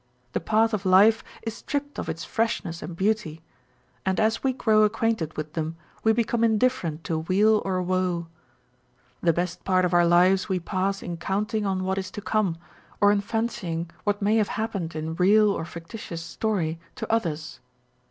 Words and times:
The 0.33 0.39
path 0.39 0.73
of 0.73 0.83
life 0.83 1.23
is 1.43 1.53
stripped 1.55 1.99
of 1.99 2.09
its 2.09 2.25
freshness 2.25 2.81
and 2.81 2.95
beauty; 2.95 3.43
and 4.03 4.19
as 4.19 4.43
we 4.43 4.51
grow 4.51 4.81
acquainted 4.81 5.37
with 5.37 5.53
them, 5.53 5.77
we 6.03 6.11
become 6.11 6.43
indifferent 6.43 7.03
to 7.03 7.19
weal 7.19 7.61
or 7.63 7.79
woe. 7.83 8.25
The 9.21 9.31
best 9.31 9.63
part 9.63 9.85
of 9.85 9.93
our 9.93 10.07
lives 10.07 10.49
we 10.49 10.59
pass 10.59 11.03
in 11.03 11.17
counting 11.17 11.67
on 11.67 11.83
what 11.83 11.99
is 11.99 12.09
to 12.17 12.21
come; 12.21 12.57
or 12.99 13.11
in 13.11 13.21
fancying 13.21 13.91
what 14.03 14.23
may 14.23 14.37
have 14.37 14.47
happened 14.57 14.95
in 14.95 15.13
real 15.13 15.51
or 15.51 15.65
fictitious 15.65 16.23
story 16.23 16.79
to 16.95 17.13
others. 17.13 17.59